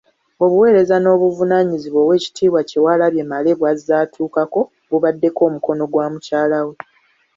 [0.43, 6.75] Obuweereza n'obuvunaanyizibwa Oweekitiibwa Kyewalabye Male bw'azze atuukako, bubaddeko omukono gwa mukyala we.